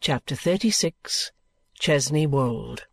[0.00, 1.30] CHAPTER XXXVI
[1.78, 2.86] Chesney Wold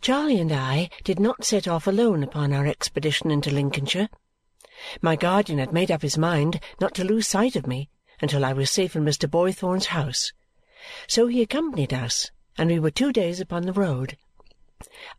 [0.00, 4.08] Charley and I did not set off alone upon our expedition into Lincolnshire.
[5.00, 7.88] My guardian had made up his mind not to lose sight of me
[8.20, 9.30] until I was safe in Mr.
[9.30, 10.32] Boythorn's house,
[11.06, 14.16] so he accompanied us, and we were two days upon the road.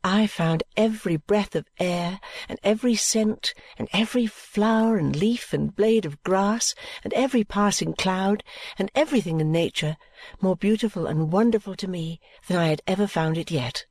[0.04, 2.20] I found every breath of air,
[2.50, 7.94] and every scent, and every flower and leaf and blade of grass, and every passing
[7.94, 8.44] cloud,
[8.78, 9.96] and everything in nature,
[10.42, 13.86] more beautiful and wonderful to me than I had ever found it yet.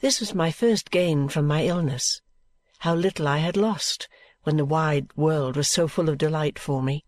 [0.00, 2.22] This was my first gain from my illness.
[2.78, 4.08] How little I had lost
[4.44, 7.04] when the wide world was so full of delight for me!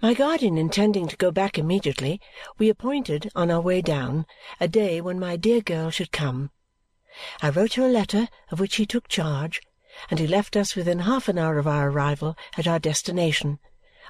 [0.00, 2.18] My guardian intending to go back immediately,
[2.56, 4.24] we appointed, on our way down,
[4.58, 6.50] a day when my dear girl should come.
[7.42, 9.60] I wrote her a letter of which he took charge,
[10.08, 13.58] and he left us within half an hour of our arrival at our destination,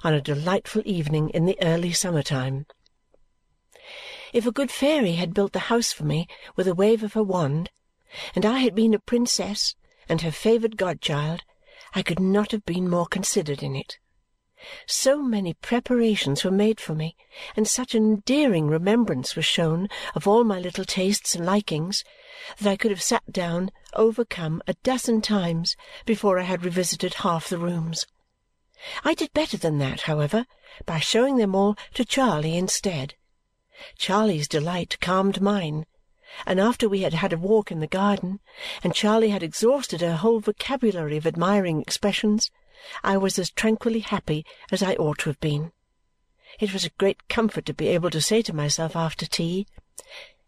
[0.05, 2.67] on a delightful evening in the early summer time.
[4.33, 7.25] If a good fairy had built the house for me with a wave of her
[7.25, 7.71] wand,
[8.37, 9.75] and I had been a princess
[10.09, 11.43] and her favoured godchild,
[11.95, 13.99] I could not have been more considered in it.
[14.87, 17.17] So many preparations were made for me,
[17.57, 22.05] and such an endearing remembrance was shown of all my little tastes and likings,
[22.59, 27.49] that I could have sat down, overcome, a dozen times before I had revisited half
[27.49, 28.07] the rooms.
[29.05, 30.47] I did better than that, however,
[30.85, 33.15] by showing them all to Charley instead.
[33.97, 35.87] Charley's delight calmed mine,
[36.47, 38.41] and after we had had a walk in the garden,
[38.85, 42.51] and Charley had exhausted her whole vocabulary of admiring expressions,
[43.05, 45.73] I was as tranquilly happy as I ought to have been.
[46.59, 49.67] It was a great comfort to be able to say to myself after tea,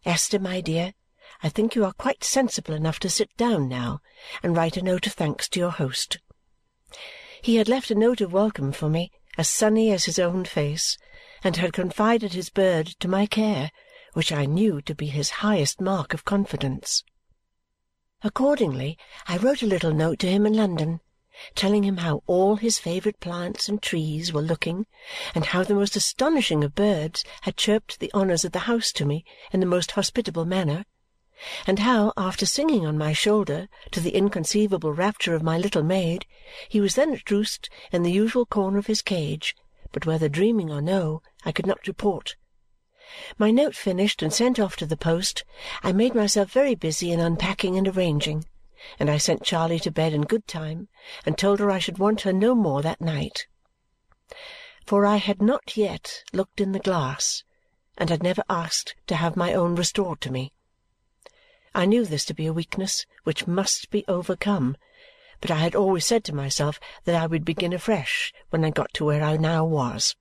[0.03, 0.95] "Esther, my dear,
[1.43, 4.01] I think you are quite sensible enough to sit down now
[4.41, 6.17] and write a note of thanks to your host."
[7.41, 10.97] He had left a note of welcome for me, as sunny as his own face,
[11.43, 13.71] and had confided his bird to my care,
[14.13, 17.03] which I knew to be his highest mark of confidence.
[18.23, 18.97] Accordingly,
[19.27, 20.99] I wrote a little note to him in London
[21.55, 24.85] telling him how all his favourite plants and trees were looking
[25.33, 29.03] and how the most astonishing of birds had chirped the honours of the house to
[29.03, 30.85] me in the most hospitable manner,
[31.65, 36.27] and how, after singing on my shoulder, to the inconceivable rapture of my little maid,
[36.69, 39.55] he was then at roost in the usual corner of his cage,
[39.91, 42.35] but whether dreaming or no, I could not report.
[43.39, 45.43] My note finished and sent off to the post,
[45.81, 48.45] I made myself very busy in unpacking and arranging
[48.99, 50.87] and I sent Charley to bed in good time
[51.25, 53.47] and told her I should want her no more that night.
[54.85, 57.43] For I had not yet looked in the glass
[57.97, 60.51] and had never asked to have my own restored to me.
[61.73, 64.77] I knew this to be a weakness which must be overcome,
[65.41, 68.93] but I had always said to myself that I would begin afresh when I got
[68.95, 70.15] to where I now was.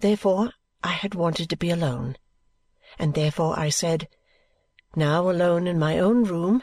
[0.00, 0.52] Therefore
[0.82, 2.16] I had wanted to be alone,
[2.98, 4.08] and therefore I said,
[4.94, 6.62] "Now alone in my own room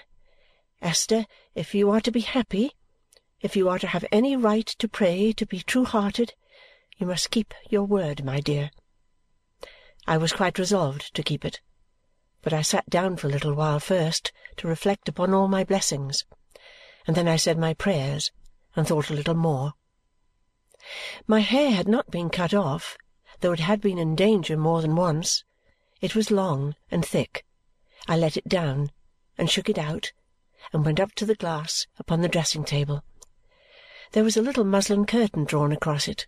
[0.84, 2.76] Esther, if you are to be happy,
[3.40, 6.34] if you are to have any right to pray to be true-hearted,
[6.98, 8.70] you must keep your word, my dear."
[10.06, 11.62] I was quite resolved to keep it,
[12.42, 16.26] but I sat down for a little while first to reflect upon all my blessings,
[17.08, 18.34] and then I said my prayers
[18.76, 19.76] and thought a little more.
[21.26, 22.98] My hair had not been cut off,
[23.40, 25.46] though it had been in danger more than once.
[26.02, 27.46] It was long and thick.
[28.06, 28.92] I let it down,
[29.38, 30.12] and shook it out,
[30.72, 33.04] and went up to the glass upon the dressing-table.
[34.14, 36.28] There was a little muslin curtain drawn across it.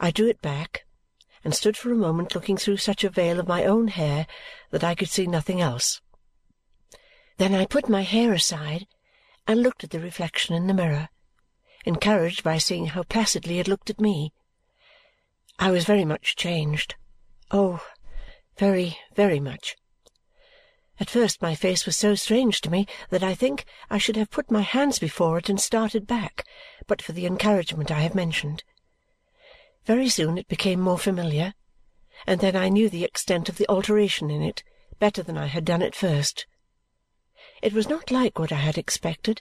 [0.00, 0.86] I drew it back
[1.44, 4.26] and stood for a moment looking through such a veil of my own hair
[4.70, 6.00] that I could see nothing else.
[7.38, 8.86] Then I put my hair aside
[9.46, 11.08] and looked at the reflection in the mirror,
[11.84, 14.32] encouraged by seeing how placidly it looked at me.
[15.58, 16.94] I was very much changed.
[17.50, 17.84] Oh,
[18.56, 19.76] very, very much.
[21.00, 24.30] At first my face was so strange to me that I think I should have
[24.30, 26.44] put my hands before it and started back
[26.88, 28.64] but for the encouragement I have mentioned.
[29.84, 31.54] Very soon it became more familiar,
[32.26, 34.64] and then I knew the extent of the alteration in it
[34.98, 36.46] better than I had done at first.
[37.62, 39.40] It was not like what I had expected,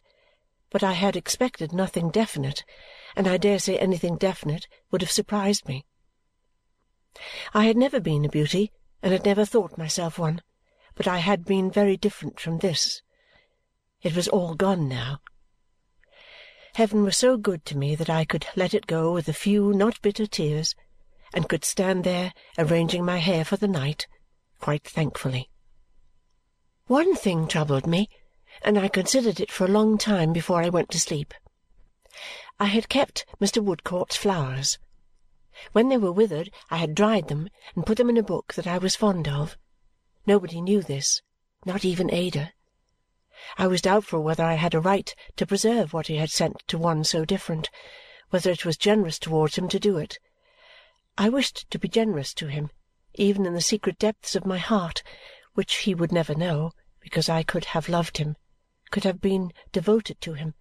[0.70, 2.64] but I had expected nothing definite,
[3.16, 5.86] and I dare say anything definite would have surprised me.
[7.54, 8.72] I had never been a beauty
[9.02, 10.42] and had never thought myself one
[10.98, 13.02] but I had been very different from this.
[14.02, 15.22] It was all gone now.
[16.76, 19.74] Heaven was so good to me that I could let it go with a few
[19.74, 20.76] not bitter tears
[21.34, 24.08] and could stand there arranging my hair for the night
[24.60, 25.50] quite thankfully.
[26.88, 28.10] One thing troubled me,
[28.62, 31.34] and I considered it for a long time before I went to sleep.
[32.60, 33.64] I had kept Mr.
[33.64, 34.80] Woodcourt's flowers.
[35.74, 38.68] When they were withered, I had dried them and put them in a book that
[38.68, 39.58] I was fond of.
[40.28, 41.22] Nobody knew this,
[41.66, 42.52] not even Ada.
[43.58, 46.78] I was doubtful whether I had a right to preserve what he had sent to
[46.78, 47.70] one so different,
[48.30, 50.20] whether it was generous towards him to do it.
[51.18, 52.72] I wished to be generous to him,
[53.14, 55.02] even in the secret depths of my heart,
[55.54, 58.36] which he would never know, because I could have loved him,
[58.92, 60.56] could have been devoted to him.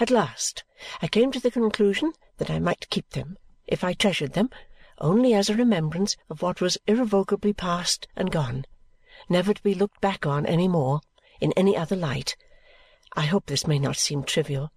[0.00, 0.64] At last
[1.00, 3.38] I came to the conclusion that I might keep them,
[3.68, 4.50] if I treasured them,
[4.98, 8.64] only as a remembrance of what was irrevocably past and gone,
[9.28, 11.00] never to be looked back on any more
[11.40, 12.36] in any other light.
[13.14, 14.72] I hope this may not seem trivial.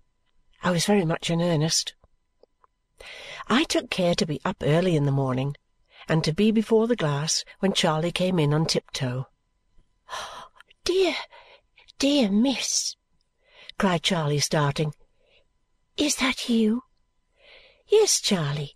[0.63, 1.93] I was very much in earnest.
[3.47, 5.55] I took care to be up early in the morning
[6.09, 9.27] and to be before the glass when Charley came in on tiptoe.
[10.83, 11.15] "Dear,
[11.99, 12.95] dear miss!"
[13.77, 14.93] cried Charley, starting.
[15.95, 16.83] "Is that you?"
[17.87, 18.75] "Yes, Charley,"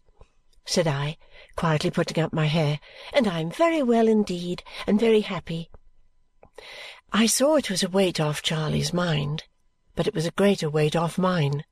[0.65, 1.17] said I,
[1.61, 2.79] quietly putting up my hair,
[3.13, 5.69] "and I am very well indeed, and very happy.
[7.13, 9.43] I saw it was a weight off Charley's mind,
[9.95, 11.63] but it was a greater weight off mine.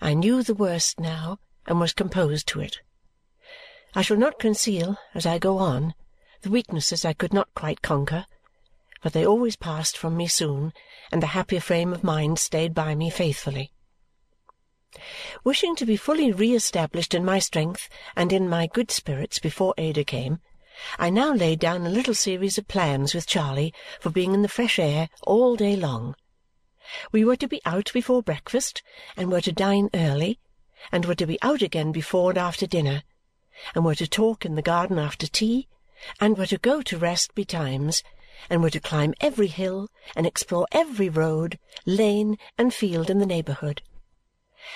[0.00, 2.80] I knew the worst now and was composed to it.
[3.94, 5.94] I shall not conceal, as I go on,
[6.40, 8.24] the weaknesses I could not quite conquer,
[9.02, 10.72] but they always passed from me soon,
[11.12, 13.73] and the happier frame of mind stayed by me faithfully.
[15.42, 19.74] Wishing to be fully re established in my strength and in my good spirits before
[19.76, 20.40] Ada came,
[20.98, 24.48] I now laid down a little series of plans with Charley for being in the
[24.48, 26.16] fresh air all day long.
[27.12, 28.82] We were to be out before breakfast,
[29.16, 30.38] and were to dine early,
[30.92, 33.04] and were to be out again before and after dinner,
[33.74, 35.68] and were to talk in the garden after tea,
[36.20, 38.02] and were to go to rest betimes,
[38.50, 43.26] and were to climb every hill and explore every road, lane, and field in the
[43.26, 43.80] neighbourhood.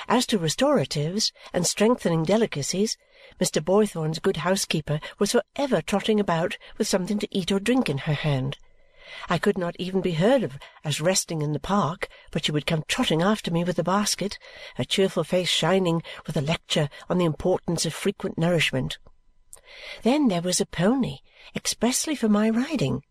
[0.08, 2.96] As to restoratives and strengthening delicacies,
[3.40, 3.64] Mr.
[3.64, 7.98] Boythorn's good housekeeper was for ever trotting about with something to eat or drink in
[7.98, 8.58] her hand.
[9.30, 12.66] I could not even be heard of as resting in the park but she would
[12.66, 14.38] come trotting after me with a basket,
[14.76, 18.98] her cheerful face shining with a lecture on the importance of frequent nourishment.
[20.02, 21.20] Then there was a pony
[21.56, 23.02] expressly for my riding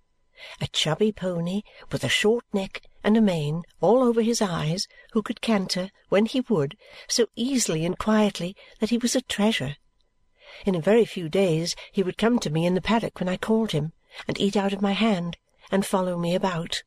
[0.62, 1.62] a chubby pony
[1.92, 6.26] with a short neck and a mane all over his eyes who could canter, when
[6.26, 9.78] he would, so easily and quietly that he was a treasure.
[10.66, 13.38] In a very few days he would come to me in the paddock when I
[13.38, 13.94] called him,
[14.28, 15.38] and eat out of my hand,
[15.72, 16.84] and follow me about.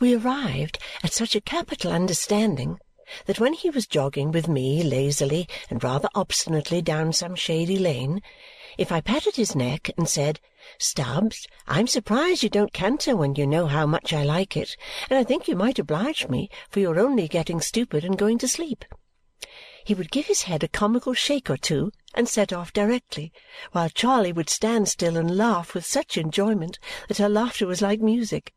[0.00, 2.78] We arrived at such a capital understanding
[3.26, 8.22] that when he was jogging with me lazily and rather obstinately down some shady lane,
[8.76, 10.40] if I patted his neck and said,
[10.78, 14.76] "Stubbs, I am surprised you don't canter when you know how much I like it,
[15.08, 18.36] and I think you might oblige me, for you are only getting stupid and going
[18.36, 18.84] to sleep,"
[19.86, 23.32] he would give his head a comical shake or two and set off directly,
[23.72, 26.78] while Charley would stand still and laugh with such enjoyment
[27.08, 28.52] that her laughter was like music.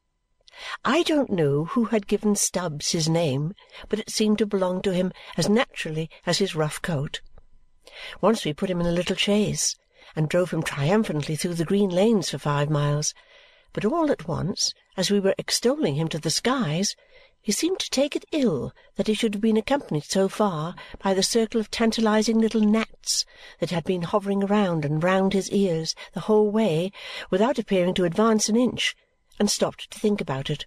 [0.83, 3.53] I don't know who had given Stubbs his name,
[3.87, 7.21] but it seemed to belong to him as naturally as his rough coat.
[8.19, 9.77] Once we put him in a little chaise
[10.15, 13.13] and drove him triumphantly through the green lanes for five miles,
[13.73, 16.95] but all at once, as we were extolling him to the skies,
[17.41, 21.13] he seemed to take it ill that he should have been accompanied so far by
[21.13, 23.25] the circle of tantalizing little gnats
[23.59, 26.91] that had been hovering round and round his ears the whole way
[27.29, 28.95] without appearing to advance an inch
[29.39, 30.65] and stopped to think about it.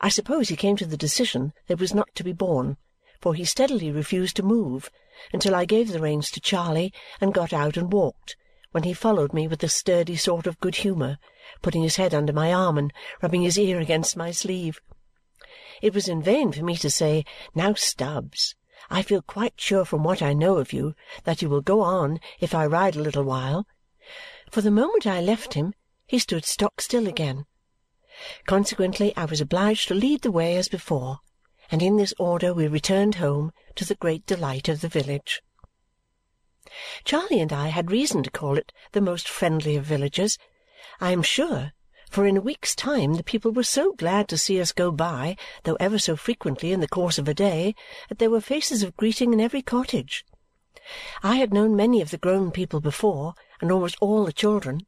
[0.00, 2.78] I suppose he came to the decision that it was not to be borne,
[3.20, 4.90] for he steadily refused to move
[5.32, 8.36] until I gave the reins to Charley and got out and walked,
[8.72, 11.18] when he followed me with a sturdy sort of good humour,
[11.60, 14.80] putting his head under my arm and rubbing his ear against my sleeve.
[15.82, 17.24] It was in vain for me to say,
[17.54, 18.54] "Now, Stubbs,
[18.88, 22.20] I feel quite sure from what I know of you that you will go on
[22.38, 23.66] if I ride a little while,"
[24.50, 25.74] for the moment I left him
[26.06, 27.44] he stood stock still again.
[28.46, 31.20] Consequently I was obliged to lead the way as before
[31.70, 35.42] and in this order we returned home to the great delight of the village.
[37.04, 40.38] Charley and I had reason to call it the most friendly of villages,
[41.00, 41.72] I am sure,
[42.10, 45.36] for in a week's time the people were so glad to see us go by,
[45.64, 47.74] though ever so frequently in the course of a day,
[48.08, 50.24] that there were faces of greeting in every cottage.
[51.22, 54.86] I had known many of the grown people before, and almost all the children,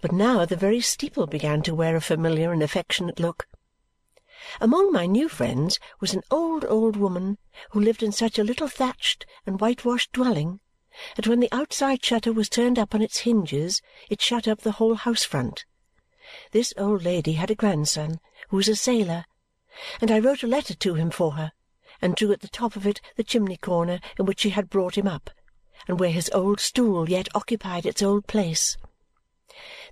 [0.00, 3.46] but now the very steeple began to wear a familiar and affectionate look.
[4.60, 7.38] Among my new friends was an old old woman
[7.70, 10.60] who lived in such a little thatched and whitewashed dwelling
[11.16, 14.72] that when the outside shutter was turned up on its hinges it shut up the
[14.72, 15.64] whole house front.
[16.50, 18.20] This old lady had a grandson
[18.50, 19.24] who was a sailor,
[20.02, 21.52] and I wrote a letter to him for her
[22.02, 24.98] and drew at the top of it the chimney corner in which she had brought
[24.98, 25.30] him up,
[25.88, 28.76] and where his old stool yet occupied its old place.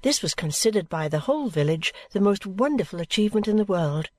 [0.02, 4.10] This was considered by the whole village the most wonderful achievement in the world.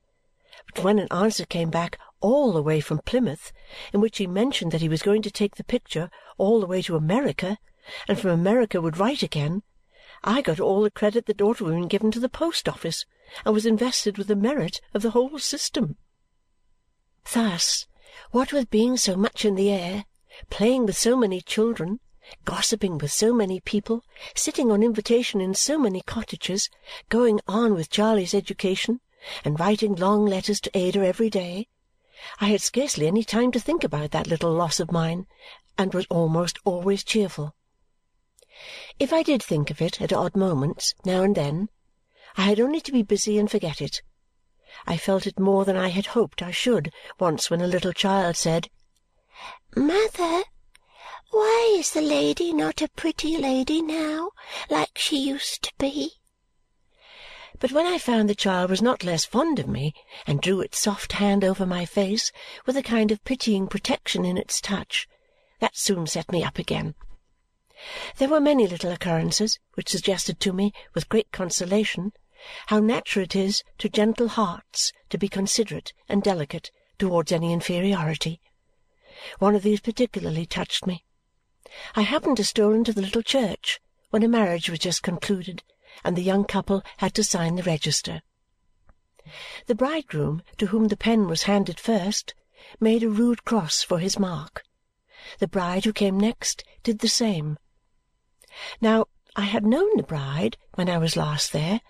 [0.74, 3.52] But when an answer came back all the way from Plymouth,
[3.92, 6.80] in which he mentioned that he was going to take the picture all the way
[6.82, 7.58] to America,
[8.08, 9.62] and from America would write again,
[10.22, 13.04] I got all the credit that ought to have been given to the post office
[13.44, 15.98] and was invested with the merit of the whole system.
[17.32, 17.86] Thus,
[18.30, 20.06] what with being so much in the air,
[20.48, 22.00] playing with so many children,
[22.44, 24.02] gossiping with so many people,
[24.34, 26.70] sitting on invitation in so many cottages,
[27.10, 29.00] going on with Charley's education,
[29.44, 31.68] and writing long letters to Ada every day,
[32.40, 35.26] I had scarcely any time to think about that little loss of mine
[35.76, 37.54] and was almost always cheerful.
[38.98, 41.68] If I did think of it at odd moments, now and then,
[42.36, 44.02] I had only to be busy and forget it.
[44.86, 48.36] I felt it more than I had hoped I should once when a little child
[48.36, 48.70] said,
[49.76, 50.44] "Mother,
[51.30, 54.30] why is the lady not a pretty lady now,
[54.70, 56.20] like she used to be?"
[57.64, 59.94] But when I found the child was not less fond of me
[60.26, 62.30] and drew its soft hand over my face
[62.66, 65.08] with a kind of pitying protection in its touch,
[65.60, 66.94] that soon set me up again.
[68.18, 72.12] There were many little occurrences which suggested to me, with great consolation,
[72.66, 78.42] how natural it is to gentle hearts to be considerate and delicate towards any inferiority.
[79.38, 81.06] One of these particularly touched me.
[81.96, 83.80] I happened to stroll into the little church
[84.10, 85.62] when a marriage was just concluded
[86.02, 88.22] and the young couple had to sign the register.
[89.66, 92.34] The bridegroom, to whom the pen was handed first,
[92.80, 94.64] made a rude cross for his mark.
[95.38, 97.58] The bride, who came next, did the same
[98.80, 101.80] now, I had known the bride when I was last there,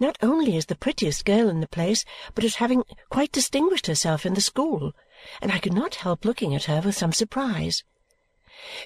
[0.00, 2.04] not only as the prettiest girl in the place,
[2.34, 4.92] but as having quite distinguished herself in the school,
[5.40, 7.84] and I could not help looking at her with some surprise.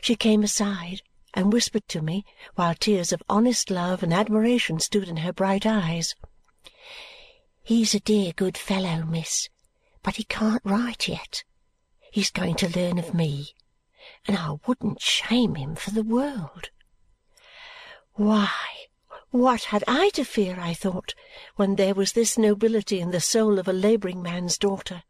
[0.03, 1.01] She came aside
[1.35, 2.25] and whispered to me
[2.55, 6.15] while tears of honest love and admiration stood in her bright eyes,
[7.63, 9.49] "He's a dear good fellow, miss,
[10.03, 11.45] but he can't write yet.
[12.13, 13.55] He's going to learn of me,
[14.27, 16.71] and I wouldn't shame him for the world.
[18.13, 18.57] Why,
[19.31, 21.15] what had I to fear, I thought,
[21.57, 25.03] when there was this nobility in the soul of a labouring man's daughter!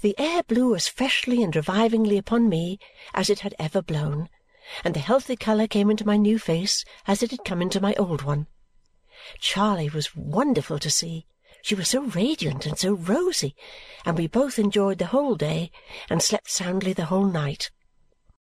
[0.00, 2.78] The air blew as freshly and revivingly upon me
[3.12, 4.28] as it had ever blown,
[4.82, 7.94] and the healthy colour came into my new face as it had come into my
[7.94, 8.46] old one.
[9.38, 11.26] Charley was wonderful to see,
[11.62, 13.54] she was so radiant and so rosy,
[14.04, 15.70] and we both enjoyed the whole day
[16.10, 17.70] and slept soundly the whole night.